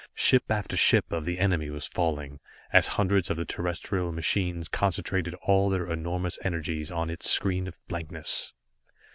Ship 0.15 0.41
after 0.49 0.75
ship 0.75 1.11
of 1.11 1.25
the 1.25 1.37
enemy 1.37 1.69
was 1.69 1.85
falling, 1.85 2.39
as 2.73 2.87
hundreds 2.87 3.29
of 3.29 3.37
the 3.37 3.45
terrestrial 3.45 4.11
machines 4.11 4.67
concentrated 4.67 5.35
all 5.43 5.69
their 5.69 5.85
enormous 5.91 6.39
energies 6.43 6.89
on 6.89 7.11
its 7.11 7.29
screen 7.29 7.67
of 7.67 7.77
blankness. 7.87 8.51